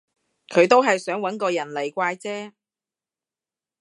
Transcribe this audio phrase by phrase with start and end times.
[0.47, 2.53] 佢都係想搵個人嚟怪啫